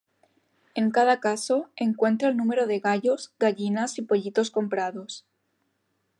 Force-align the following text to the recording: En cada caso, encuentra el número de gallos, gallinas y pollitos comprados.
En 0.73 0.89
cada 0.89 1.19
caso, 1.19 1.69
encuentra 1.75 2.29
el 2.29 2.35
número 2.35 2.65
de 2.65 2.79
gallos, 2.79 3.35
gallinas 3.37 3.99
y 3.99 4.01
pollitos 4.01 4.49
comprados. 4.49 5.27